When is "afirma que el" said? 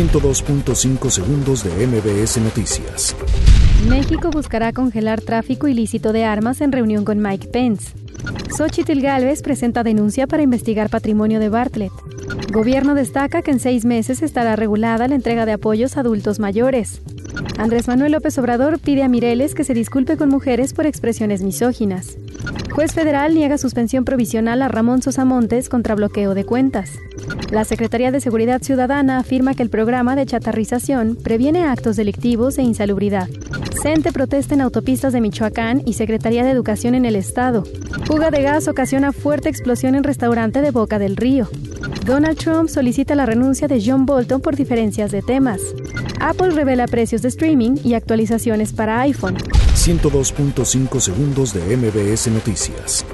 29.18-29.70